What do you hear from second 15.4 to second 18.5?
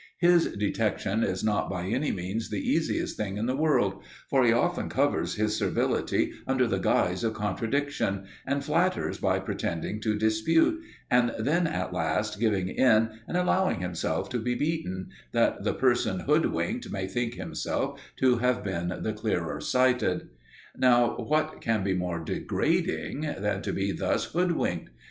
the person hoodwinked may think himself to